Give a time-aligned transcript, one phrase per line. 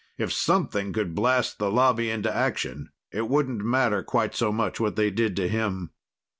[0.17, 4.95] If something could blast the Lobby into action, it wouldn't matter quite so much what
[4.95, 5.91] they did to him.